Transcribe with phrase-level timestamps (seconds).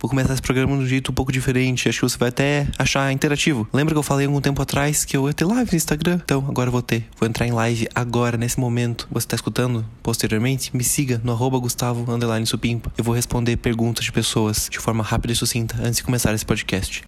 [0.00, 1.88] Vou começar esse programa de um jeito um pouco diferente.
[1.88, 3.68] Acho que você vai até achar interativo.
[3.72, 6.20] Lembra que eu falei algum tempo atrás que eu ia ter live no Instagram?
[6.22, 7.08] Então, agora eu vou ter.
[7.18, 9.08] Vou entrar em live agora, nesse momento.
[9.10, 9.84] Você tá escutando?
[10.00, 12.06] Posteriormente, me siga no arroba Gustavo
[12.46, 12.92] Supimpa.
[12.96, 16.46] Eu vou responder perguntas de pessoas de forma rápida e sucinta antes de começar esse
[16.46, 17.04] podcast.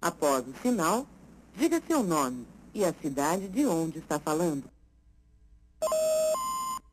[0.00, 1.06] Após o sinal,
[1.58, 4.64] diga seu nome e a cidade de onde está falando.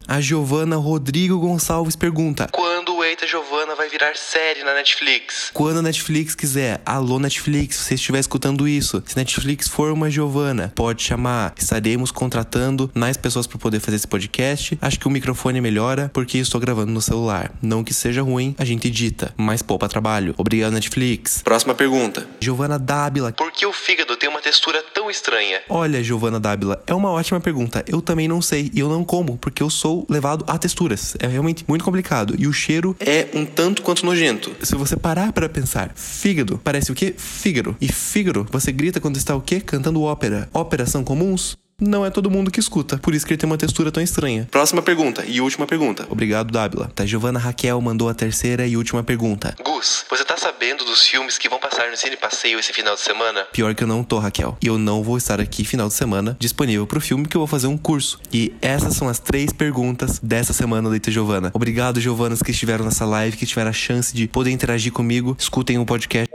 [0.08, 5.52] A Giovana Rodrigo Gonçalves pergunta: Quando Eita Giovana vai virar série na Netflix?
[5.54, 6.82] Quando a Netflix quiser.
[6.86, 9.02] Alô, Netflix, se você estiver escutando isso.
[9.06, 11.54] Se Netflix for uma Giovana, pode chamar.
[11.56, 14.78] Estaremos contratando mais pessoas para poder fazer esse podcast.
[14.82, 17.52] Acho que o microfone melhora porque estou gravando no celular.
[17.62, 20.34] Não que seja ruim, a gente edita, mas poupa trabalho.
[20.38, 21.42] Obrigado, Netflix.
[21.44, 22.28] Próxima pergunta.
[22.40, 23.32] Giovana Dábila.
[23.32, 25.62] Por que o fígado tem uma textura tão estranha?
[25.70, 27.86] Olha, Giovana Dábila, é uma ótima pergunta.
[27.88, 31.16] Eu também não sei e eu não como porque eu sou sou levado a texturas.
[31.20, 32.36] É realmente muito complicado.
[32.40, 34.56] E o cheiro é um tanto quanto nojento.
[34.62, 37.14] Se você parar para pensar, fígado parece o quê?
[37.18, 37.76] Fígado.
[37.80, 39.60] E fígado, você grita quando está o quê?
[39.60, 40.50] Cantando ópera.
[40.54, 41.58] Óperas são comuns?
[41.84, 42.98] Não é todo mundo que escuta.
[42.98, 44.48] Por isso que ele tem uma textura tão estranha.
[44.50, 46.06] Próxima pergunta e última pergunta.
[46.10, 46.92] Obrigado, Dábila.
[46.96, 49.56] Tá, Giovana Raquel mandou a terceira e última pergunta.
[49.64, 53.02] Gus, você tá sabendo dos filmes que vão passar no Cine Passeio esse final de
[53.02, 53.46] semana?
[53.52, 54.58] Pior que eu não tô, Raquel.
[54.62, 57.48] E eu não vou estar aqui final de semana disponível pro filme que eu vou
[57.48, 58.20] fazer um curso.
[58.32, 61.52] E essas são as três perguntas dessa semana, Leita Giovana.
[61.54, 65.36] Obrigado, Giovanas, que estiveram nessa live, que tiveram a chance de poder interagir comigo.
[65.40, 66.33] Escutem o podcast.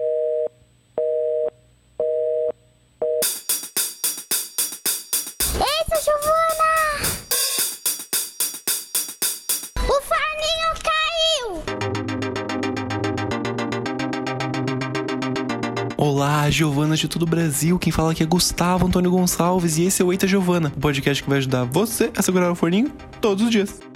[16.59, 17.79] Giovana de todo o Brasil.
[17.79, 21.23] Quem fala aqui é Gustavo Antônio Gonçalves e esse é o Eita Giovana, o podcast
[21.23, 23.88] que vai ajudar você a segurar o forninho todos os dias.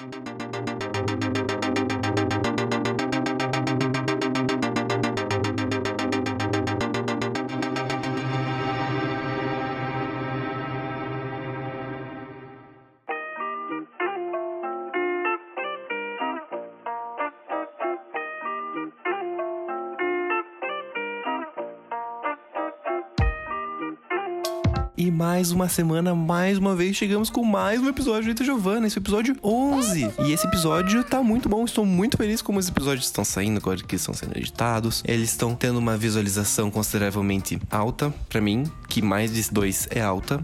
[25.03, 28.87] E mais uma semana, mais uma vez, chegamos com mais um episódio do Eita Giovana,
[28.87, 30.13] esse episódio 11.
[30.21, 33.83] E esse episódio tá muito bom, estou muito feliz como os episódios estão saindo, agora
[33.83, 35.03] que estão sendo editados.
[35.05, 40.41] Eles estão tendo uma visualização consideravelmente alta, para mim, que mais de dois é alta.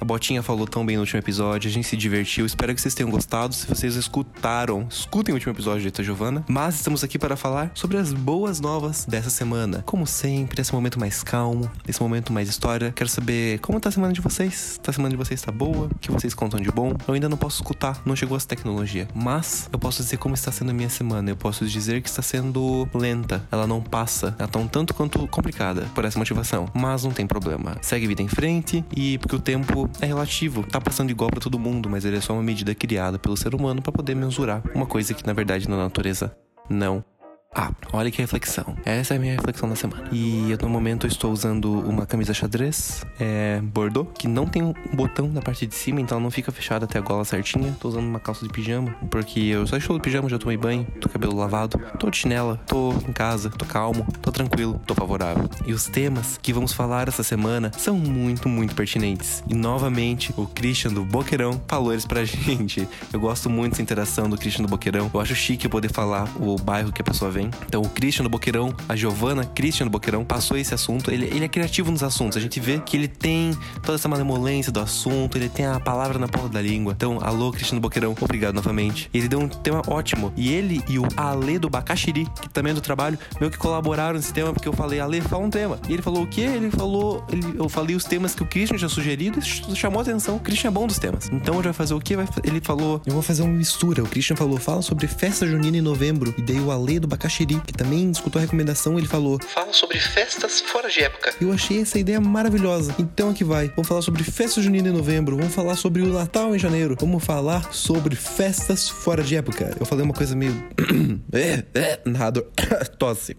[0.00, 2.46] A Botinha falou tão bem no último episódio, a gente se divertiu.
[2.46, 3.54] Espero que vocês tenham gostado.
[3.54, 3.96] Se vocês
[4.40, 6.42] escutaram, escutem o último episódio de Eita Giovana.
[6.48, 9.82] Mas estamos aqui para falar sobre as boas novas dessa semana.
[9.84, 12.90] Como sempre, esse momento mais calmo, esse momento mais história.
[12.90, 14.80] Quero saber como tá a semana de vocês.
[14.82, 15.88] Tá a semana de vocês tá boa?
[15.88, 16.94] O que vocês contam de bom?
[17.06, 19.06] Eu ainda não posso escutar, não chegou essa tecnologia.
[19.14, 21.30] Mas eu posso dizer como está sendo a minha semana.
[21.30, 23.46] Eu posso dizer que está sendo lenta.
[23.52, 24.34] Ela não passa.
[24.38, 26.66] Ela tá um tanto quanto complicada por essa motivação.
[26.72, 27.76] Mas não tem problema.
[27.82, 31.58] Segue vida em frente e porque o tempo é relativo, tá passando igual para todo
[31.58, 34.86] mundo, mas ele é só uma medida criada pelo ser humano para poder mensurar uma
[34.86, 36.32] coisa que na verdade na natureza
[36.68, 37.04] não
[37.52, 38.76] ah, olha que reflexão.
[38.84, 40.08] Essa é a minha reflexão da semana.
[40.12, 44.62] E eu, no momento eu estou usando uma camisa xadrez, é, bordô, que não tem
[44.62, 47.76] um botão na parte de cima, então não fica fechada até a gola certinha.
[47.80, 50.86] Tô usando uma calça de pijama, porque eu só estou de pijama, já tomei banho,
[51.00, 55.50] tô cabelo lavado, tô de chinela, tô em casa, tô calmo, tô tranquilo, tô favorável.
[55.66, 59.42] E os temas que vamos falar essa semana são muito, muito pertinentes.
[59.48, 62.88] E novamente, o Christian do Boqueirão falou eles pra gente.
[63.12, 65.10] Eu gosto muito dessa interação do Christian do Boqueirão.
[65.12, 68.28] Eu acho chique poder falar o bairro que a pessoa vem Então, o Christian do
[68.28, 71.10] Boqueirão, a Giovana Christian do Boqueirão, passou esse assunto.
[71.10, 72.36] Ele, ele é criativo nos assuntos.
[72.36, 76.18] A gente vê que ele tem toda essa malemolência do assunto, ele tem a palavra
[76.18, 76.92] na ponta da língua.
[76.96, 79.08] Então, alô, Christian do Boqueirão, obrigado novamente.
[79.12, 80.32] Ele deu um tema ótimo.
[80.36, 84.14] E ele e o Ale do Bacaxiri, que também é do trabalho, meio que colaboraram
[84.14, 85.78] nesse tema, porque eu falei, Ale, fala um tema.
[85.88, 86.42] E ele falou o quê?
[86.42, 90.36] Ele falou, ele, eu falei os temas que o Christian já sugerido e chamou atenção.
[90.36, 91.28] O Christian é bom dos temas.
[91.32, 92.16] Então, ele vai fazer o quê?
[92.44, 94.02] Ele falou, eu vou fazer uma mistura.
[94.02, 96.34] O Christian falou, fala sobre festa junina em novembro.
[96.36, 99.72] E daí o Ale do Bacaxiri Xiri, que também escutou a recomendação, ele falou: Fala
[99.72, 101.34] sobre festas fora de época.
[101.40, 102.94] Eu achei essa ideia maravilhosa.
[102.98, 103.68] Então aqui vai.
[103.68, 105.36] Vamos falar sobre festa junina em novembro.
[105.36, 106.96] Vamos falar sobre o Natal em janeiro.
[106.98, 109.76] Vamos falar sobre festas fora de época.
[109.78, 110.62] Eu falei uma coisa meio.
[111.32, 112.46] é, é, narrador.
[112.98, 113.36] Tosse.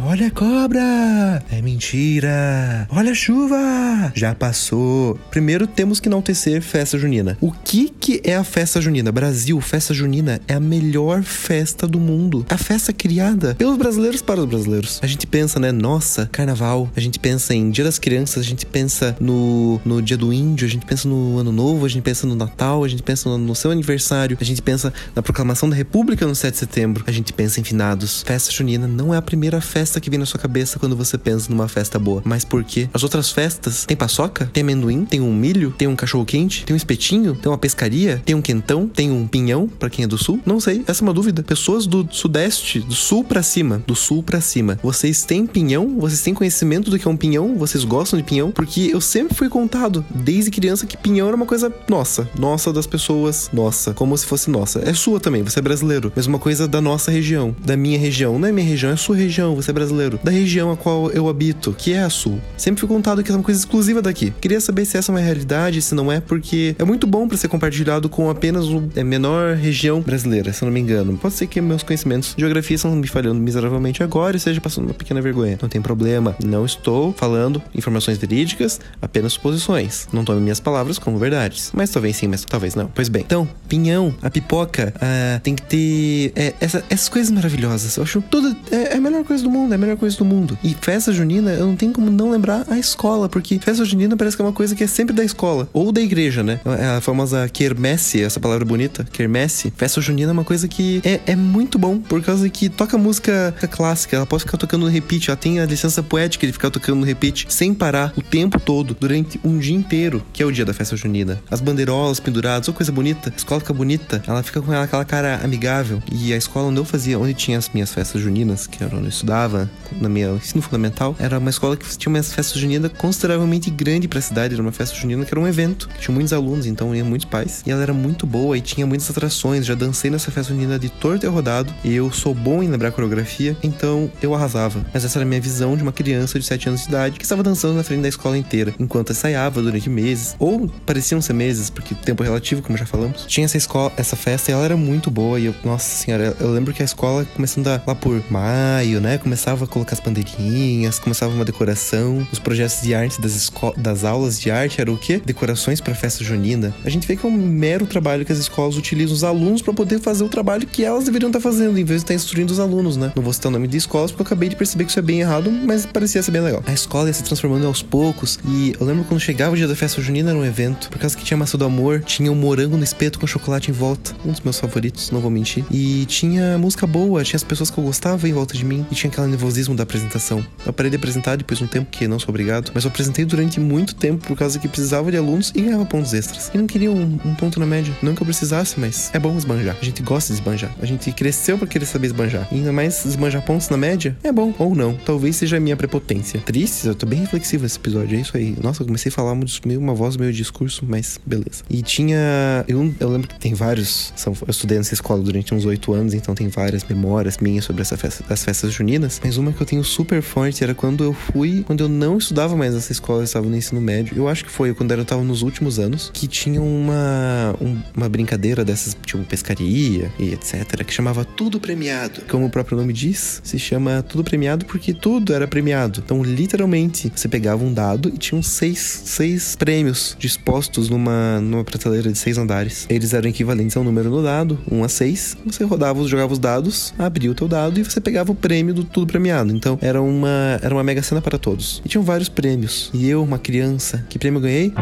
[0.00, 1.42] Olha a cobra!
[1.50, 2.86] É mentira!
[2.88, 4.12] Olha a chuva!
[4.14, 5.18] Já passou.
[5.28, 7.36] Primeiro temos que enaltecer festa junina.
[7.40, 9.10] O que que é a festa junina?
[9.10, 12.46] Brasil, festa junina é a melhor festa do mundo.
[12.48, 15.00] A festa criada pelos brasileiros para os brasileiros.
[15.02, 15.72] A gente pensa, né?
[15.72, 16.88] Nossa, carnaval.
[16.96, 20.64] A gente pensa em Dia das Crianças, a gente pensa no, no Dia do Índio,
[20.64, 23.36] a gente pensa no Ano Novo, a gente pensa no Natal, a gente pensa no,
[23.36, 27.10] no seu aniversário, a gente pensa na proclamação da República no 7 de setembro, a
[27.10, 28.22] gente pensa em finados.
[28.22, 31.50] Festa junina não é a primeira festa que vem na sua cabeça quando você pensa
[31.50, 32.22] numa festa boa.
[32.24, 32.88] Mas por quê?
[32.92, 36.74] As outras festas tem paçoca, tem amendoim, tem um milho, tem um cachorro quente, tem
[36.74, 40.18] um espetinho, tem uma pescaria, tem um quentão, tem um pinhão para quem é do
[40.18, 40.40] sul.
[40.44, 41.42] Não sei, essa é uma dúvida.
[41.42, 44.78] Pessoas do sudeste, do sul para cima, do sul para cima.
[44.82, 45.98] Vocês têm pinhão?
[45.98, 47.56] Vocês têm conhecimento do que é um pinhão?
[47.56, 48.50] Vocês gostam de pinhão?
[48.50, 52.86] Porque eu sempre fui contado desde criança que pinhão era uma coisa nossa, nossa das
[52.86, 54.80] pessoas, nossa, como se fosse nossa.
[54.80, 58.38] É sua também, você é brasileiro, mas uma coisa da nossa região, da minha região.
[58.38, 60.18] Não é minha região, é sua região, você é brasileiro.
[60.22, 62.40] Da região a qual eu habito, que é a sul.
[62.56, 64.32] Sempre fui contado que é uma coisa exclusiva daqui.
[64.40, 67.36] Queria saber se essa é uma realidade, se não é, porque é muito bom para
[67.36, 68.64] ser compartilhado com apenas
[68.96, 71.16] a menor região brasileira, se eu não me engano.
[71.16, 74.86] Pode ser que meus conhecimentos de geografia estão me falhando miseravelmente agora e seja passando
[74.86, 75.58] uma pequena vergonha.
[75.60, 76.34] Não tem problema.
[76.44, 80.08] Não estou falando informações verídicas, apenas suposições.
[80.12, 81.70] Não tome minhas palavras como verdades.
[81.72, 82.88] Mas talvez sim, mas talvez não.
[82.88, 83.22] Pois bem.
[83.22, 87.96] Então, pinhão, a pipoca, ah, tem que ter é, essa, essas coisas maravilhosas.
[87.96, 88.56] Eu acho tudo.
[88.70, 90.58] É, é, a melhor coisa do mundo, é a melhor coisa do mundo.
[90.62, 94.36] E festa junina, eu não tenho como não lembrar a escola, porque festa junina parece
[94.36, 95.68] que é uma coisa que é sempre da escola.
[95.72, 96.60] Ou da igreja, né?
[96.78, 99.04] É a famosa quermesse, essa palavra bonita.
[99.12, 99.72] Quermesse.
[99.76, 103.54] Festa junina é uma coisa que é, é muito bom, por causa que toca música
[103.70, 107.00] clássica, ela pode ficar tocando no repeat, ela tem a licença poética de ficar tocando
[107.00, 110.64] no repeat sem parar o tempo todo, durante um dia inteiro, que é o dia
[110.64, 111.40] da festa junina.
[111.50, 115.40] As bandeirolas penduradas, ou coisa bonita, a escola fica bonita, ela fica com aquela cara
[115.42, 116.02] amigável.
[116.12, 119.06] E a escola onde eu fazia, onde tinha as minhas festas juninas, que era onde
[119.06, 119.57] eu estudava,
[120.00, 124.18] na minha ensino fundamental, era uma escola que tinha uma festa junina consideravelmente grande para
[124.18, 126.94] a cidade, era uma festa junina que era um evento, que tinha muitos alunos, então
[126.94, 130.30] iam muitos pais, e ela era muito boa e tinha muitas atrações, já dancei nessa
[130.30, 134.34] festa junina de torto e rodado, e eu sou bom em lembrar coreografia, então eu
[134.34, 134.84] arrasava.
[134.92, 137.24] Mas essa era a minha visão de uma criança de 7 anos de idade que
[137.24, 141.70] estava dançando na frente da escola inteira, enquanto ensaiava durante meses, ou pareciam ser meses,
[141.70, 143.24] porque tempo relativo, como já falamos.
[143.26, 146.50] Tinha essa escola, essa festa, e ela era muito boa, e eu, nossa senhora, eu
[146.50, 151.32] lembro que a escola começando lá por maio, né, começava a colocar as bandeirinhas, começava
[151.32, 155.22] uma decoração, os projetos de arte das, das aulas de arte eram o quê?
[155.24, 156.74] Decorações para festa junina.
[156.84, 159.72] A gente vê que é um mero trabalho que as escolas utilizam os alunos para
[159.72, 162.60] poder fazer o trabalho que elas deveriam estar fazendo, em vez de estar instruindo os
[162.60, 163.10] alunos, né?
[163.16, 165.02] Não vou citar o nome de escolas porque eu acabei de perceber que isso é
[165.02, 166.62] bem errado, mas parecia ser bem legal.
[166.66, 169.74] A escola ia se transformando aos poucos e eu lembro quando chegava o dia da
[169.74, 172.76] festa junina era um evento, por causa que tinha massa do amor, tinha um morango
[172.76, 175.64] no espeto com chocolate em volta, um dos meus favoritos, não vou mentir.
[175.70, 178.94] E tinha música boa, tinha as pessoas que eu gostava em volta de mim e
[178.94, 180.44] tinha aquele nervosismo da apresentação.
[180.66, 183.24] Eu parei de apresentar depois de um tempo que não sou obrigado, mas eu apresentei
[183.24, 186.50] durante muito tempo por causa que precisava de alunos e ganhava pontos extras.
[186.52, 189.36] E não queria um, um ponto na média, não que eu precisasse, mas é bom
[189.38, 189.76] esbanjar.
[189.80, 190.74] A gente gosta de esbanjar.
[190.82, 192.48] A gente cresceu para querer saber esbanjar.
[192.50, 194.94] E ainda mais esbanjar pontos na média, é bom ou não.
[194.94, 196.40] Talvez seja a minha prepotência.
[196.40, 198.56] Triste, eu tô bem reflexivo nesse episódio, é isso aí.
[198.60, 201.62] Nossa, eu comecei a falar meio uma voz, meio discurso, mas beleza.
[201.70, 202.64] E tinha.
[202.66, 204.12] Eu, eu lembro que tem vários.
[204.16, 207.82] São, eu estudei nessa escola durante uns oito anos, então tem várias memórias minhas sobre
[207.82, 209.20] essa festa, as festas juninas.
[209.28, 212.56] Mas uma que eu tenho super forte era quando eu fui, quando eu não estudava
[212.56, 214.16] mais nessa escola, eu estava no ensino médio.
[214.16, 218.08] Eu acho que foi quando eu estava nos últimos anos, que tinha uma, um, uma
[218.08, 222.22] brincadeira dessas, tipo pescaria e etc., que chamava Tudo Premiado.
[222.26, 226.02] Como o próprio nome diz, se chama Tudo Premiado porque tudo era premiado.
[226.02, 232.10] Então, literalmente, você pegava um dado e tinham seis, seis prêmios dispostos numa, numa prateleira
[232.10, 232.86] de seis andares.
[232.88, 235.36] Eles eram equivalentes ao número no dado, 1 a 6.
[235.44, 238.84] Você rodava, jogava os dados, abria o teu dado e você pegava o prêmio do
[238.84, 239.52] tudo premiado.
[239.52, 241.82] Então, era uma, era uma mega cena para todos.
[241.84, 242.90] E tinham vários prêmios.
[242.94, 244.72] E eu, uma criança, que prêmio eu ganhei?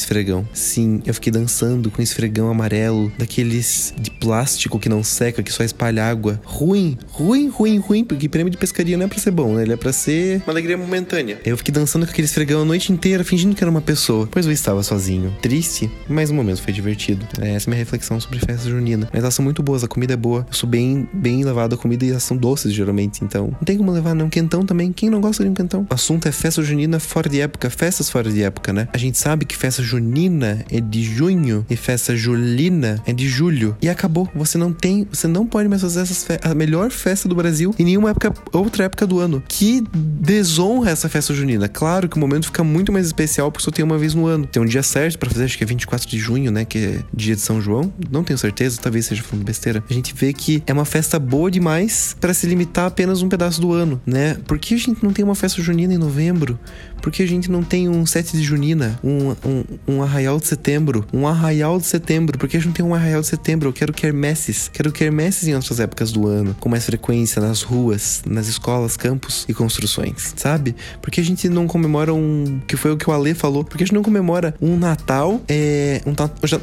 [0.00, 0.46] Esfregão.
[0.52, 5.62] Sim, eu fiquei dançando com esfregão amarelo, daqueles de plástico que não seca, que só
[5.62, 6.40] espalha água.
[6.44, 9.62] Ruim, ruim, ruim, ruim, porque prêmio de pescaria não é pra ser bom, né?
[9.62, 11.40] Ele é pra ser uma alegria momentânea.
[11.44, 14.28] Eu fiquei dançando com aquele esfregão a noite inteira, fingindo que era uma pessoa.
[14.30, 15.34] Pois eu estava sozinho.
[15.40, 17.26] Triste, mas o momento foi divertido.
[17.40, 19.08] É, essa é minha reflexão sobre festa junina.
[19.12, 20.46] Mas elas são muito boas, a comida é boa.
[20.48, 23.24] Eu sou bem, bem levado a comida e elas são doces, geralmente.
[23.24, 24.28] Então, não tem como levar, não.
[24.28, 24.92] Quentão também.
[24.92, 25.86] Quem não gosta de um quentão?
[25.88, 28.88] O assunto é festa junina fora de época, festas fora de época, né?
[28.92, 33.76] A gente sabe que festa junina é de junho e festa julina é de julho.
[33.82, 34.28] E acabou.
[34.34, 37.84] Você não tem, você não pode mais fazer essas a melhor festa do Brasil em
[37.84, 39.42] nenhuma época, outra época do ano.
[39.48, 41.68] Que desonra essa festa junina.
[41.68, 44.46] Claro que o momento fica muito mais especial porque só tem uma vez no ano.
[44.46, 46.98] Tem um dia certo para fazer, acho que é 24 de junho, né, que é
[47.12, 47.92] dia de São João.
[48.10, 49.82] Não tenho certeza, talvez seja falando besteira.
[49.90, 53.28] A gente vê que é uma festa boa demais para se limitar a apenas um
[53.28, 54.36] pedaço do ano, né?
[54.46, 56.58] Por que a gente não tem uma festa junina em novembro?
[57.00, 60.46] Por que a gente não tem um 7 de junina, um, um, um arraial de
[60.46, 62.38] setembro, um arraial de setembro?
[62.38, 63.68] Por que a gente não tem um arraial de setembro?
[63.68, 68.22] Eu quero quermesses, quero quermesses em outras épocas do ano, com mais frequência nas ruas,
[68.26, 70.74] nas escolas, campos e construções, sabe?
[71.00, 73.76] Por que a gente não comemora um, que foi o que o Ale falou, por
[73.76, 76.14] que a gente não comemora um Natal, é, um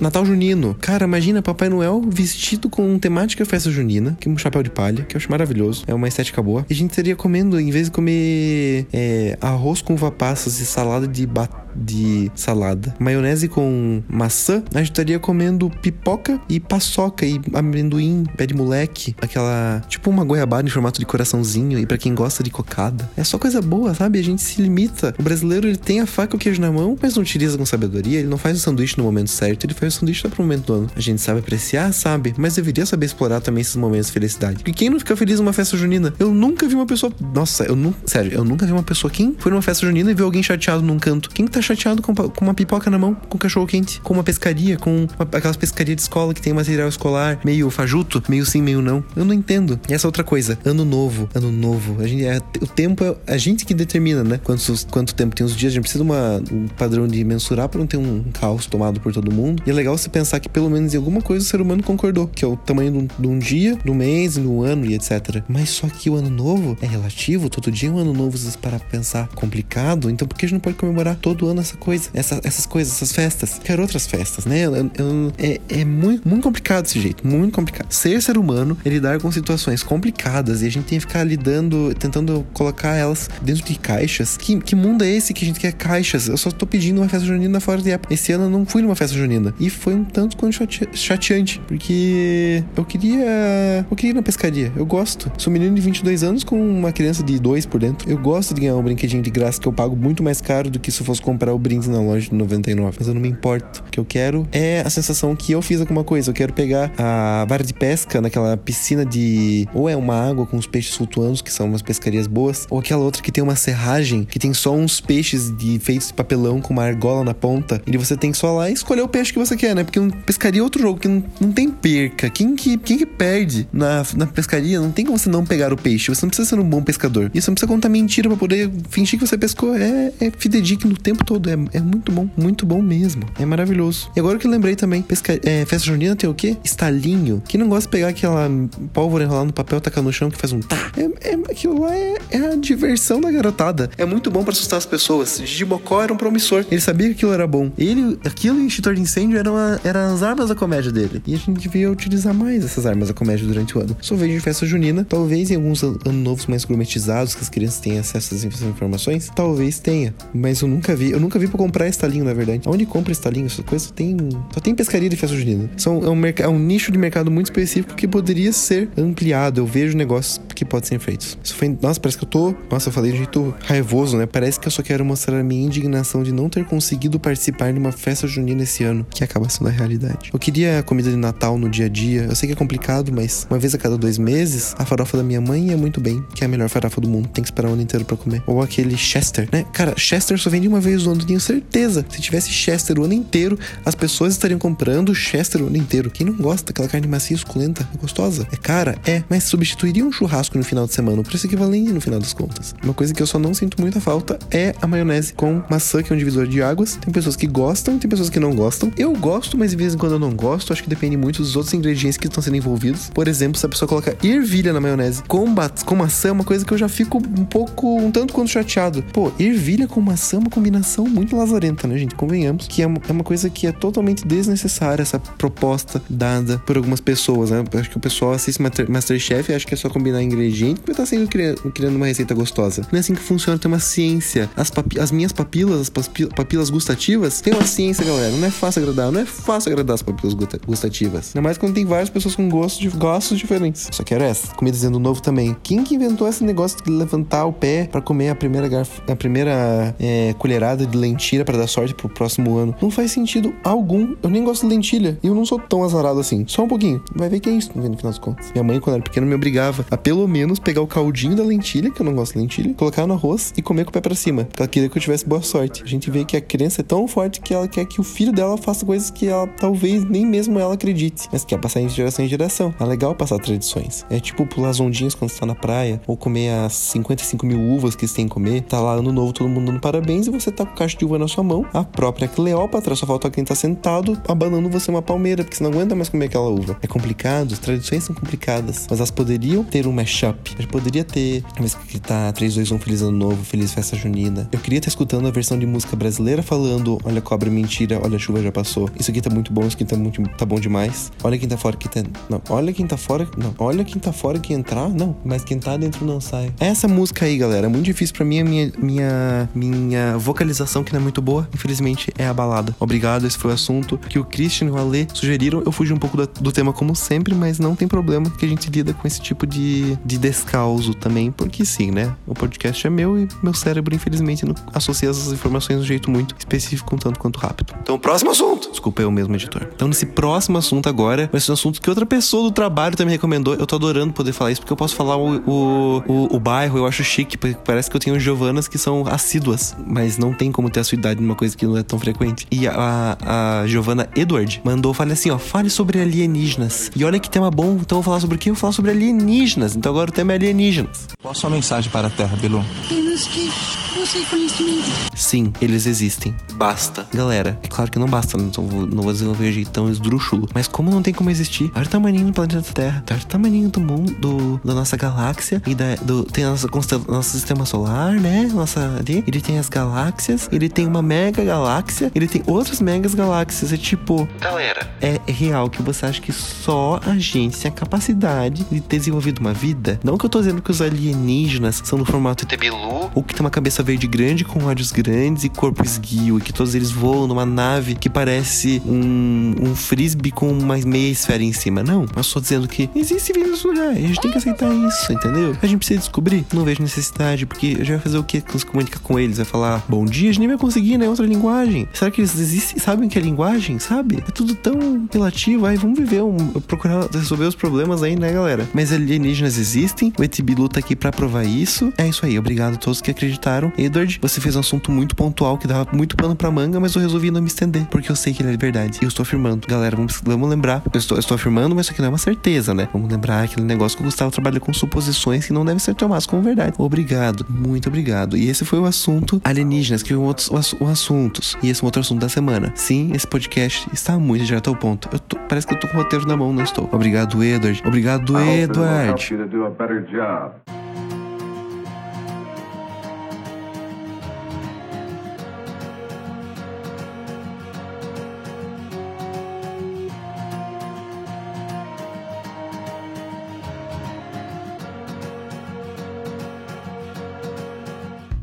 [0.02, 0.76] Natal junino?
[0.82, 5.04] Cara, imagina Papai Noel vestido com temática festa junina, que é um chapéu de palha,
[5.04, 6.66] que eu acho maravilhoso, é uma estética boa.
[6.70, 10.66] E a gente estaria comendo, em vez de comer é, arroz com uva passas e
[10.66, 12.96] salada de batata de salada.
[13.00, 19.16] Maionese com maçã, a gente estaria comendo pipoca e paçoca e amendoim, pé de moleque,
[19.22, 23.10] aquela tipo uma goiabada em formato de coraçãozinho e para quem gosta de cocada.
[23.16, 24.20] É só coisa boa, sabe?
[24.20, 25.14] A gente se limita.
[25.18, 27.66] O brasileiro ele tem a faca e o queijo na mão, mas não utiliza com
[27.66, 30.44] sabedoria, ele não faz o sanduíche no momento certo, ele faz o sanduíche só pro
[30.44, 30.92] momento do ano.
[30.96, 34.58] A gente sabe apreciar, sabe, mas deveria saber explorar também esses momentos de felicidade.
[34.58, 36.14] Porque quem não fica feliz numa festa junina?
[36.20, 39.36] Eu nunca vi uma pessoa, nossa, eu nunca, sério, eu nunca vi uma pessoa quem
[39.38, 41.30] foi numa festa junina e viu alguém chateado num canto.
[41.30, 44.24] Quem tá chateado com, com uma pipoca na mão, com um cachorro quente, com uma
[44.24, 48.62] pescaria, com uma, aquelas pescarias de escola que tem material escolar meio fajuto, meio sim,
[48.62, 49.04] meio não.
[49.16, 49.80] Eu não entendo.
[49.90, 52.02] E essa outra coisa, ano novo, ano novo.
[52.02, 54.40] A gente, é, o tempo é a gente que determina, né?
[54.44, 55.74] Quantos, quanto tempo tem os dias.
[55.74, 59.00] A gente precisa de uma, um padrão de mensurar para não ter um caos tomado
[59.00, 59.62] por todo mundo.
[59.66, 62.28] E é legal você pensar que pelo menos em alguma coisa o ser humano concordou,
[62.28, 65.44] que é o tamanho de um, de um dia, do mês, do ano e etc.
[65.48, 68.80] Mas só que o ano novo é relativo, todo dia é um ano novo, para
[68.80, 70.10] pensar complicado.
[70.10, 72.77] Então por que a gente não pode comemorar todo ano essa coisa, essa, essas coisas,
[72.80, 73.60] essas festas.
[73.64, 74.62] Quero outras festas, né?
[74.62, 77.92] Eu, eu, é, é muito, muito complicado desse jeito, muito complicado.
[77.92, 81.94] Ser ser humano é lidar com situações complicadas e a gente tem que ficar lidando,
[81.96, 84.38] tentando colocar elas dentro de caixas.
[84.38, 86.28] Que, que mundo é esse que a gente quer caixas?
[86.28, 88.14] Eu só tô pedindo uma festa junina fora de época.
[88.14, 89.54] Esse ano eu não fui numa festa junina.
[89.60, 90.58] E foi um tanto quanto
[90.94, 93.86] chateante, porque eu queria.
[93.90, 94.72] Eu queria ir na pescaria.
[94.76, 95.32] Eu gosto.
[95.38, 98.10] Sou menino de 22 anos com uma criança de 2 por dentro.
[98.10, 100.80] Eu gosto de ganhar um brinquedinho de graça que eu pago muito mais caro do
[100.80, 102.36] que se eu fosse comprar o brinde na loja de
[102.68, 102.98] 99.
[103.00, 103.84] Mas eu não me importo.
[103.88, 106.30] O que eu quero é a sensação que eu fiz alguma coisa.
[106.30, 109.68] Eu quero pegar a vara de pesca naquela piscina de.
[109.74, 113.04] Ou é uma água com os peixes flutuando, que são umas pescarias boas, ou aquela
[113.04, 116.74] outra que tem uma serragem, que tem só uns peixes de feitos de papelão com
[116.74, 117.82] uma argola na ponta.
[117.86, 119.84] E você tem que só lá escolher o peixe que você quer, né?
[119.84, 122.30] Porque pescaria é outro jogo que não, não tem perca.
[122.30, 124.80] Quem que, quem que perde na, na pescaria?
[124.80, 126.10] Não tem como você não pegar o peixe.
[126.10, 127.32] Você não precisa ser um bom pescador.
[127.34, 129.76] E você não precisa contar mentira para poder fingir que você pescou.
[129.76, 131.50] É, é fidedigno o tempo todo.
[131.50, 133.24] É, é muito bom, muito bom mesmo.
[133.40, 134.10] É maravilhoso.
[134.16, 135.40] E agora que eu lembrei também, pesca...
[135.44, 136.58] é, festa junina tem o quê?
[136.64, 137.42] Estalinho.
[137.48, 138.50] Quem não gosta de pegar aquela
[138.94, 140.92] pólvora enrolar no papel, tacar no chão que faz um tá.
[140.98, 143.90] É, é, aquilo lá é, é, a diversão da garotada.
[143.98, 145.42] É muito bom para assustar as pessoas.
[145.44, 146.66] Gibocó era um promissor.
[146.70, 147.72] Ele sabia que aquilo era bom.
[147.78, 151.22] Ele, aquilo em extintor de incêndio eram, a, eram as armas da comédia dele.
[151.26, 153.96] E a gente devia utilizar mais essas armas da comédia durante o ano.
[154.02, 158.00] Só vejo festa junina, talvez em alguns anos novos mais gourmetizados, que as crianças tenham
[158.00, 160.14] acesso essas informações, talvez tenha.
[160.34, 161.12] Mas eu nunca vi.
[161.12, 162.47] Eu nunca vi pra comprar estalinho, na verdade.
[162.66, 164.18] Onde compra estalinho, essas coisas, tem.
[164.54, 165.70] Só tem pescaria de festa junina.
[165.78, 169.62] São, é, um é um nicho de mercado muito específico que poderia ser ampliado.
[169.62, 171.38] Eu vejo negócios que podem ser feitos.
[171.44, 171.78] Isso foi.
[171.82, 172.56] Nossa, parece que eu tô.
[172.70, 174.26] Nossa, eu falei de jeito raivoso, né?
[174.26, 177.80] Parece que eu só quero mostrar a minha indignação de não ter conseguido participar de
[177.80, 180.30] uma festa junina esse ano, que acaba sendo a realidade.
[180.34, 182.24] Eu queria comida de Natal no dia a dia.
[182.24, 185.24] Eu sei que é complicado, mas uma vez a cada dois meses, a farofa da
[185.24, 187.28] minha mãe é muito bem, que é a melhor farofa do mundo.
[187.28, 188.42] Tem que esperar o ano inteiro para comer.
[188.48, 189.66] Ou aquele Chester, né?
[189.74, 192.06] Cara, Chester só vende uma vez no ano, tenho certeza.
[192.10, 196.10] Se tivesse Chester o ano inteiro, as pessoas estariam comprando Chester o ano inteiro.
[196.10, 197.88] Quem não gosta daquela carne macia suculenta?
[198.00, 198.48] Gostosa?
[198.52, 198.98] É cara?
[199.06, 202.34] É, mas substituiria um churrasco no final de semana, o preço equivalente no final das
[202.34, 202.76] contas.
[202.84, 206.14] Uma coisa que eu só não sinto muita falta é a maionese com maçã, que
[206.14, 206.96] é um divisor de águas.
[206.96, 208.92] Tem pessoas que gostam, tem pessoas que não gostam.
[208.98, 210.72] Eu gosto, mas de vez em quando eu não gosto.
[210.72, 213.10] Acho que depende muito dos outros ingredientes que estão sendo envolvidos.
[213.14, 215.46] Por exemplo, se a pessoa coloca ervilha na maionese com,
[215.86, 219.04] com maçã, é uma coisa que eu já fico um pouco, um tanto quanto chateado.
[219.14, 222.16] Pô, ervilha com maçã é uma combinação muito lazarenta, né, gente?
[222.28, 226.76] Convenhamos que é uma, é uma coisa que é totalmente desnecessária, essa proposta dada por
[226.76, 227.64] algumas pessoas, né?
[227.74, 231.06] Acho que o pessoal assiste Masterchef e acha que é só combinar ingredientes porque tá
[231.06, 232.86] sendo criando, criando uma receita gostosa.
[232.92, 234.50] Não é assim que funciona, tem uma ciência.
[234.58, 235.90] As, papi as minhas papilas, as
[236.36, 238.36] papilas gustativas, tem uma ciência, galera.
[238.36, 240.34] Não é fácil agradar, não é fácil agradar as papilas
[240.66, 241.30] gustativas.
[241.34, 243.88] Ainda mais quando tem várias pessoas com gostos, de, gostos diferentes.
[243.90, 244.54] Só quero essa.
[244.54, 245.56] Comida dizendo novo também.
[245.64, 249.16] Quem que inventou esse negócio de levantar o pé para comer a primeira, garf a
[249.16, 252.76] primeira é, colherada de lentilha para dar sorte pro próximo próximo ano.
[252.82, 254.16] Não faz sentido algum.
[254.22, 255.18] Eu nem gosto de lentilha.
[255.24, 256.46] E eu não sou tão azarado assim.
[256.48, 257.02] Só um pouquinho.
[257.16, 258.52] Vai ver que é isso, no final das contas.
[258.52, 261.90] Minha mãe, quando era pequena, me obrigava a pelo menos pegar o caldinho da lentilha,
[261.90, 264.16] que eu não gosto de lentilha, colocar no arroz e comer com o pé pra
[264.16, 264.46] cima.
[264.46, 265.84] Porque ela queria que eu tivesse boa sorte.
[265.84, 268.32] A gente vê que a criança é tão forte que ela quer que o filho
[268.32, 272.24] dela faça coisas que ela talvez nem mesmo ela acredite, mas quer passar de geração
[272.24, 272.74] em geração.
[272.80, 274.06] É legal passar tradições.
[274.10, 277.60] É tipo pular as ondinhas quando você tá na praia, ou comer as 55 mil
[277.60, 278.62] uvas que você tem que comer.
[278.64, 281.18] Tá lá ano novo, todo mundo dando parabéns e você tá com caixa de uva
[281.18, 281.66] na sua mão.
[281.74, 285.72] A própria Cleópatra, só falta quem tá sentado abanando você uma palmeira, porque você não
[285.72, 286.78] aguenta mais comer aquela uva.
[286.80, 290.52] É complicado, as tradições são complicadas, mas elas poderiam ter um mashup.
[290.52, 294.48] Gente poderia ter, vez que tá 3, 2, 1, Feliz Ano Novo, Feliz Festa Junina.
[294.52, 298.20] Eu queria estar escutando a versão de música brasileira falando: Olha, cobra, mentira, olha, a
[298.20, 298.88] chuva já passou.
[299.00, 301.12] Isso aqui tá muito bom, isso aqui tá, muito, tá bom demais.
[301.24, 302.04] Olha quem tá fora que tá.
[302.30, 303.28] Não, olha quem tá fora.
[303.36, 304.88] Não, olha quem tá fora que entrar.
[304.90, 306.54] Não, mas quem tá dentro não sai.
[306.60, 308.40] Essa música aí, galera, é muito difícil para mim.
[308.40, 311.87] A minha, minha, minha vocalização, que não é muito boa, infelizmente,
[312.18, 312.76] é a balada.
[312.80, 315.62] Obrigado, esse foi o assunto que o Christian e o Ale sugeriram.
[315.66, 318.50] Eu fugi um pouco do, do tema, como sempre, mas não tem problema que a
[318.50, 322.14] gente lida com esse tipo de, de descauso também, porque sim, né?
[322.26, 326.10] O podcast é meu e meu cérebro, infelizmente, não associa essas informações de um jeito
[326.10, 327.74] muito específico, um tanto quanto rápido.
[327.82, 328.70] Então, próximo assunto!
[328.72, 329.68] Desculpa, eu mesmo, editor.
[329.74, 333.14] Então, nesse próximo assunto agora, vai ser um assunto que outra pessoa do trabalho também
[333.14, 333.56] recomendou.
[333.56, 336.78] Eu tô adorando poder falar isso, porque eu posso falar o, o, o, o bairro,
[336.78, 340.52] eu acho chique, porque parece que eu tenho Giovanas que são assíduas, mas não tem
[340.52, 342.48] como ter a sua idade numa coisa que não é tão frequente.
[342.52, 346.92] E a, a Giovana Edward mandou, fale assim, ó, fale sobre alienígenas.
[346.96, 348.50] E olha que tema bom, então eu vou falar sobre o quê?
[348.50, 349.76] Eu vou falar sobre alienígenas.
[349.76, 351.08] Então agora o tema é alienígenas.
[351.22, 352.64] Qual a sua mensagem para a Terra, Bilu?
[352.88, 353.52] Temos que
[353.96, 355.08] buscar conhecimento.
[355.16, 356.36] Sim, eles existem.
[356.54, 357.08] Basta.
[357.14, 360.48] Galera, é claro que não basta, não vou, não vou desenvolver jeito tão esdrúxulo.
[360.54, 361.72] Mas como não tem como existir?
[361.76, 363.04] Olha o tamanho do planeta Terra.
[363.10, 365.62] Olha o tamanho do mundo, do, da nossa galáxia.
[365.66, 368.50] E da, do, tem a nossa constel, nosso sistema solar, né?
[368.54, 369.24] Nossa ali.
[369.28, 370.48] Ele tem as galáxias.
[370.52, 371.67] Ele tem uma mega galáxia.
[372.16, 373.74] Ele tem outras megas galáxias.
[373.74, 374.28] É tipo.
[374.40, 374.90] Galera.
[375.02, 379.40] É real que você acha que só a gente tem a capacidade de ter desenvolvido
[379.40, 380.00] uma vida?
[380.04, 383.34] Não que eu tô dizendo que os alienígenas são no formato ET Bilu, ou que
[383.34, 386.92] tem uma cabeça verde grande com olhos grandes e corpo esguio, e que todos eles
[386.92, 391.84] voam numa nave que parece um, um frisbee com uma meia esfera em cima.
[391.84, 394.74] Não, eu só dizendo que existe vida nesse lugar, e a gente tem que aceitar
[394.74, 395.56] isso, entendeu?
[395.62, 396.46] A gente precisa descobrir.
[396.54, 398.44] Não vejo necessidade, porque a gente vai fazer o que?
[398.58, 401.08] Se comunicar com eles, vai falar bom dia, a gente nem vai conseguir, né?
[401.08, 401.57] Outra linguagem.
[401.94, 402.80] Será que eles existem?
[402.80, 403.80] Sabem que é linguagem?
[403.80, 404.24] Sabe?
[404.28, 405.66] É tudo tão relativo.
[405.66, 408.68] Aí vamos viver, um, procurar resolver os problemas aí, né, galera?
[408.74, 411.92] Mas alienígenas existem, o Etibilu tá aqui pra provar isso.
[411.98, 413.72] É isso aí, obrigado a todos que acreditaram.
[413.78, 417.02] Edward, você fez um assunto muito pontual que dava muito pano pra manga, mas eu
[417.02, 419.00] resolvi não me estender, porque eu sei que ele é verdade.
[419.02, 419.68] E eu estou afirmando.
[419.68, 420.84] Galera, vamos, vamos lembrar.
[420.94, 422.88] Eu estou, eu estou afirmando, mas isso aqui não é uma certeza, né?
[422.94, 426.26] Vamos lembrar aquele negócio que o Gustavo trabalha com suposições que não devem ser tomadas
[426.26, 426.76] como verdade.
[426.78, 428.38] Obrigado, muito obrigado.
[428.38, 431.58] E esse foi o assunto alienígenas, que outros os assuntos.
[431.64, 432.72] E esse é um outro assunto da semana.
[432.76, 435.08] Sim, esse podcast está muito direto ao ponto.
[435.12, 436.90] Eu tô, parece que eu tô com o roteiro na mão, não estou.
[436.92, 437.82] Obrigado, Edward.
[437.86, 439.38] Obrigado, Edward.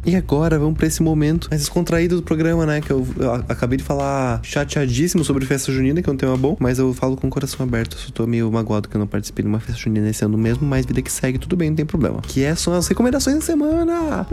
[0.07, 2.81] E agora vamos pra esse momento mais descontraído do programa, né?
[2.81, 6.57] Que eu, eu acabei de falar chateadíssimo sobre festa junina, que é um tema bom,
[6.61, 7.97] mas eu falo com o coração aberto.
[8.07, 10.67] Eu tô meio magoado que eu não participei de uma festa junina esse ano mesmo,
[10.67, 12.21] mas vida que segue, tudo bem, não tem problema.
[12.23, 14.27] Que é, são as recomendações da semana!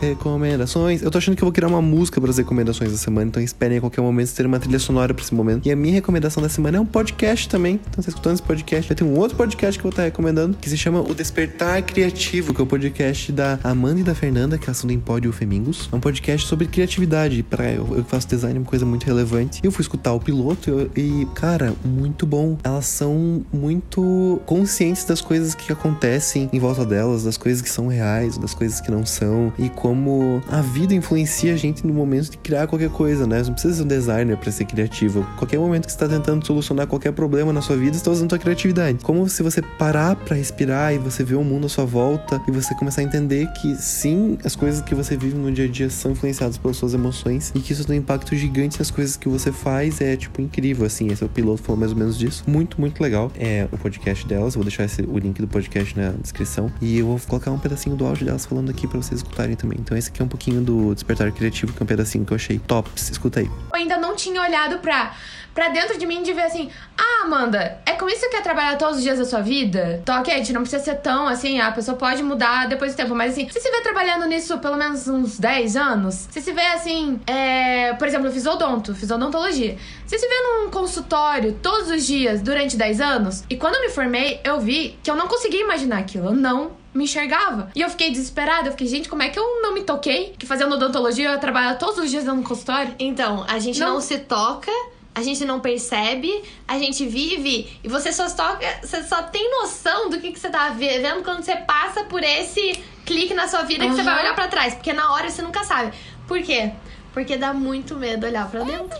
[0.00, 1.02] Recomendações.
[1.02, 3.42] Eu tô achando que eu vou criar uma música para as recomendações da semana, então
[3.42, 5.66] esperem a qualquer momento ter uma trilha sonora pra esse momento.
[5.66, 7.80] E a minha recomendação da semana é um podcast também.
[7.88, 8.88] Então, tá escutando esse podcast?
[8.88, 11.82] Vai ter um outro podcast que eu vou estar recomendando, que se chama O Despertar
[11.82, 15.32] Criativo, que é o podcast da Amanda e da Fernanda, que elas são do Empódio
[15.32, 15.88] Femingos.
[15.92, 17.42] É um podcast sobre criatividade.
[17.42, 19.60] Pra eu, eu faço design, é uma coisa muito relevante.
[19.62, 22.58] Eu fui escutar o piloto e, cara, muito bom.
[22.62, 27.86] Elas são muito conscientes das coisas que acontecem em volta delas, das coisas que são
[27.86, 29.52] reais, das coisas que não são.
[29.58, 33.38] E como a vida influencia a gente no momento de criar qualquer coisa, né?
[33.38, 35.24] Você não precisa ser um designer para ser criativo.
[35.36, 38.28] Qualquer momento que você está tentando solucionar qualquer problema na sua vida, você está usando
[38.28, 38.98] sua criatividade.
[39.04, 42.50] Como se você parar para respirar e você ver o mundo à sua volta e
[42.50, 45.88] você começar a entender que sim, as coisas que você vive no dia a dia
[45.88, 49.28] são influenciadas pelas suas emoções e que isso tem um impacto gigante nas coisas que
[49.28, 50.00] você faz.
[50.00, 51.06] É tipo incrível, assim.
[51.06, 52.42] Esse é o piloto falou mais ou menos disso.
[52.48, 53.30] Muito, muito legal.
[53.38, 54.56] É o podcast delas.
[54.56, 56.68] Vou deixar esse, o link do podcast na descrição.
[56.80, 59.67] E eu vou colocar um pedacinho do áudio delas falando aqui para vocês escutarem também.
[59.76, 62.36] Então esse aqui é um pouquinho do Despertar Criativo, que é um pedacinho que eu
[62.36, 63.10] achei tops.
[63.10, 63.46] Escuta aí.
[63.46, 65.14] Eu ainda não tinha olhado pra
[65.58, 68.42] pra dentro de mim de ver assim: ah, Amanda, é com isso que você quer
[68.42, 69.98] trabalhar todos os dias da sua vida?
[70.00, 72.96] Então, ok, a gente não precisa ser tão assim, a pessoa pode mudar depois do
[72.96, 76.28] tempo, mas assim, você se vê trabalhando nisso pelo menos uns 10 anos?
[76.30, 79.76] Você se vê assim, é, por exemplo, eu fiz odonto, fiz odontologia.
[80.06, 83.44] Você se vê num consultório todos os dias durante 10 anos?
[83.50, 86.26] E quando eu me formei, eu vi que eu não conseguia imaginar aquilo.
[86.26, 87.70] Eu não me enxergava.
[87.74, 88.68] E eu fiquei desesperada.
[88.68, 90.34] Eu fiquei, gente, como é que eu não me toquei?
[90.38, 92.94] Que fazendo odontologia eu ia trabalhar todos os dias no consultório.
[92.98, 93.94] Então, a gente Não.
[93.94, 94.70] não, se toca,
[95.14, 100.08] a gente não percebe, a gente vive e você só toca, você só tem noção
[100.08, 103.84] do que, que você tá vivendo quando você passa por esse clique na sua vida
[103.84, 105.92] que você vai olhar pra trás, porque na hora você nunca sabe.
[106.26, 106.70] Por quê?
[107.12, 108.98] Porque dá muito medo olhar pra dentro.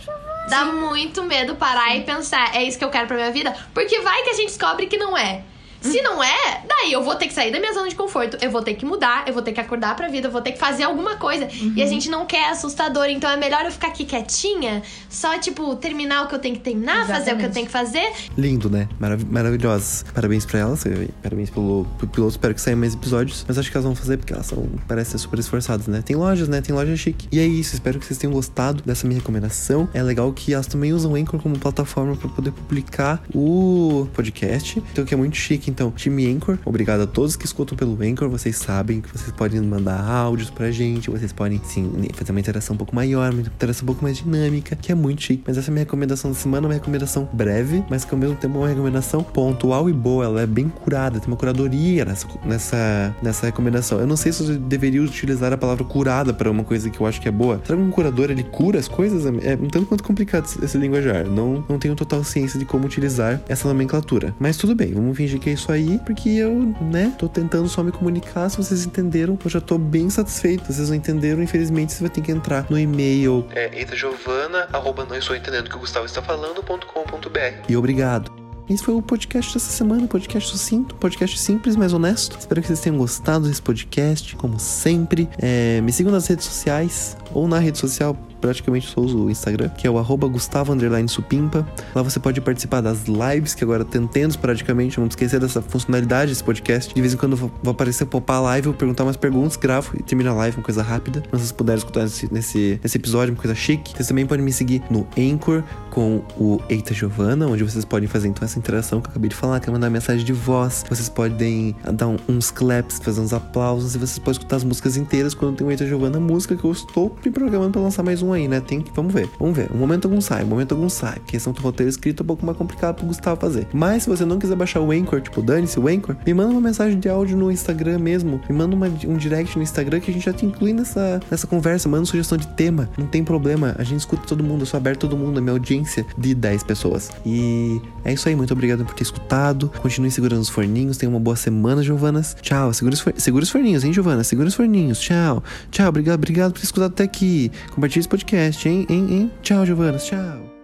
[0.49, 3.55] Dá muito medo parar e pensar, é isso que eu quero pra minha vida?
[3.73, 5.43] Porque vai que a gente descobre que não é.
[5.81, 8.51] Se não é, daí eu vou ter que sair da minha zona de conforto, eu
[8.51, 10.59] vou ter que mudar, eu vou ter que acordar pra vida, eu vou ter que
[10.59, 11.47] fazer alguma coisa.
[11.75, 15.75] E a gente não quer assustador, então é melhor eu ficar aqui quietinha, só, tipo,
[15.77, 17.53] terminar o que eu tenho que terminar, fazer o que eu Exatamente.
[17.53, 18.11] tenho que fazer.
[18.37, 18.87] Lindo, né?
[18.99, 20.05] Marav maravilhosas.
[20.13, 22.31] Parabéns pra elas, e parabéns pelo, pelo piloto.
[22.31, 23.45] Espero que saiam mais episódios.
[23.47, 26.01] Mas acho que elas vão fazer porque elas são, parecem ser super esforçadas, né?
[26.01, 26.61] Tem lojas, né?
[26.61, 27.27] Tem loja chique.
[27.31, 27.73] E é isso.
[27.73, 29.87] Espero que vocês tenham gostado dessa minha recomendação.
[29.93, 34.81] É legal que elas também usam o Anchor como plataforma pra poder publicar o podcast.
[34.91, 35.68] Então, que é muito chique.
[35.69, 38.27] Então, time Anchor, obrigado a todos que escutam pelo Anchor.
[38.27, 41.11] Vocês sabem que vocês podem mandar áudios pra gente.
[41.11, 44.75] Vocês podem, sim, fazer uma interação um pouco maior, uma interação um pouco mais dinâmica,
[44.75, 45.43] que é muito chique.
[45.45, 48.55] Mas essa é minha recomendação da semana, uma recomendação breve, mas que ao mesmo tempo
[48.55, 50.25] é uma recomendação pontual e boa.
[50.25, 53.99] Ela é bem curada, tem uma curadoria nessa, nessa, nessa recomendação.
[53.99, 57.05] Eu não sei se eu deveria utilizar a palavra curada pra uma coisa que eu
[57.05, 57.61] acho que é boa.
[57.63, 59.23] Será que um curador ele cura as coisas?
[59.43, 61.27] É um tanto quanto complicado esse, esse linguajar.
[61.27, 64.33] Não, não tenho total ciência de como utilizar essa nomenclatura.
[64.39, 67.83] Mas tudo bem, vamos fingir que é isso aí, porque eu, né, tô tentando só
[67.83, 68.49] me comunicar.
[68.49, 70.65] Se vocês entenderam, eu já tô bem satisfeito.
[70.67, 73.45] Se vocês não entenderam, infelizmente você vai ter que entrar no e-mail.
[73.51, 77.65] É eitagiovana, arroba não estou entendendo o que o Gustavo está falando.com.br.
[77.67, 78.31] E obrigado.
[78.69, 82.37] Esse foi o podcast dessa semana, podcast sucinto, podcast simples, mas honesto.
[82.37, 85.27] Espero que vocês tenham gostado desse podcast, como sempre.
[85.39, 89.69] É, me sigam nas redes sociais, ou na rede social, praticamente só uso o Instagram,
[89.69, 91.67] que é o arroba Gustavo underline Supimpa.
[91.93, 94.97] Lá você pode participar das lives, que agora tem tendo praticamente.
[94.97, 96.93] Vamos esquecer dessa funcionalidade desse podcast.
[96.93, 100.03] De vez em quando vai aparecer popar a live, eu perguntar umas perguntas, gravo e
[100.03, 101.23] termino a live, uma coisa rápida.
[101.31, 103.93] Mas vocês puderem escutar nesse, nesse, nesse episódio, uma coisa chique.
[103.95, 108.27] Vocês também podem me seguir no Anchor com o Eita Giovana, onde vocês podem fazer
[108.27, 110.85] então essa interação que eu acabei de falar, que é mandar mensagem de voz.
[110.89, 114.95] Vocês podem dar um- uns claps, fazer uns aplausos, e vocês podem escutar as músicas
[114.97, 118.21] inteiras quando tem o Eita Giovana, música que eu estou me programando pra lançar mais
[118.21, 118.59] um aí, né?
[118.59, 119.69] Tem que, vamos ver, vamos ver.
[119.73, 121.17] Um momento algum sai, um momento algum sai.
[121.27, 123.67] Questão do roteiro escrito é um pouco mais complicado pro Gustavo fazer.
[123.73, 126.61] Mas se você não quiser baixar o Anchor, tipo, dane-se o Anchor, me manda uma
[126.61, 128.41] mensagem de áudio no Instagram mesmo.
[128.49, 131.47] Me manda uma- um direct no Instagram que a gente já te inclui nessa, nessa
[131.47, 131.87] conversa.
[131.89, 132.89] Manda sugestão de tema.
[132.97, 133.75] Não tem problema.
[133.77, 134.61] A gente escuta todo mundo.
[134.61, 135.37] Eu sou aberto todo mundo.
[135.37, 137.09] A minha audiência de 10 pessoas.
[137.25, 138.35] E é isso aí.
[138.35, 139.71] Muito obrigado por ter escutado.
[139.81, 140.97] Continue segurando os forninhos.
[140.97, 142.35] Tenha uma boa semana, Giovanas.
[142.41, 142.73] Tchau.
[142.73, 144.23] Segura os, for- segura os forninhos, hein, Giovana?
[144.23, 144.99] Segura os forninhos.
[144.99, 145.43] Tchau.
[145.71, 145.87] Tchau.
[145.89, 147.51] Obrigado, obrigado por ter escutado até aqui.
[147.73, 148.85] Compartilhe esse podcast, hein?
[148.89, 149.29] hein, hein?
[149.41, 150.05] Tchau, Giovanas.
[150.05, 150.58] Tchau.